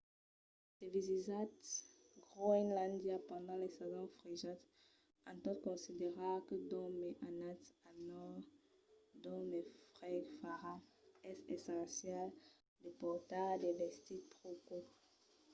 se 0.75 0.85
visitatz 0.97 1.67
groenlàndia 2.33 3.17
pendent 3.29 3.61
las 3.63 3.73
sasons 3.79 4.13
frejas 4.19 4.59
en 5.29 5.35
tot 5.45 5.57
considerar 5.67 6.35
que 6.47 6.55
d'ont 6.69 6.95
mai 7.01 7.13
anatz 7.29 7.65
al 7.87 7.95
nòrd 8.11 8.43
d'ont 9.23 9.45
mai 9.51 9.63
freg 9.95 10.23
farà 10.41 10.73
es 11.31 11.39
essencial 11.55 12.27
de 12.83 12.89
portar 13.01 13.49
de 13.63 13.69
vestits 13.81 14.37
pro 14.39 14.51
cauds 14.67 14.93